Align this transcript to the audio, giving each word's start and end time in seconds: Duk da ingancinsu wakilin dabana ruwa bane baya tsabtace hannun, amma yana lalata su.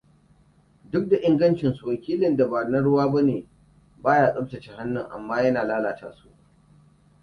Duk 0.91 1.09
da 1.09 1.15
ingancinsu 1.21 1.87
wakilin 1.87 2.37
dabana 2.37 2.79
ruwa 2.81 3.13
bane 3.13 3.45
baya 4.03 4.33
tsabtace 4.33 4.71
hannun, 4.71 5.09
amma 5.11 5.41
yana 5.41 5.63
lalata 5.63 6.11
su. 6.13 6.29